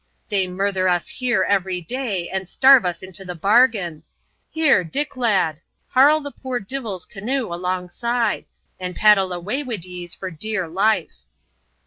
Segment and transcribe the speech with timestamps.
[0.29, 4.01] They murther us here every day, and starve us into the bargain.
[4.49, 8.45] Here, Dick, lad, harl the poor divils' canow alongside;
[8.79, 11.17] and paddle away wid yees for dear life."